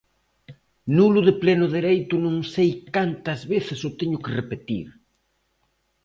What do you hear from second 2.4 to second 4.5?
sei cantas veces o teño que